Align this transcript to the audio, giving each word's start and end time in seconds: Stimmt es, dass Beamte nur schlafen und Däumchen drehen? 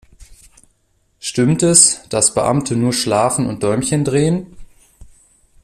Stimmt 1.19 1.61
es, 1.61 2.09
dass 2.09 2.33
Beamte 2.33 2.75
nur 2.75 2.91
schlafen 2.91 3.45
und 3.45 3.61
Däumchen 3.61 4.03
drehen? 4.03 4.57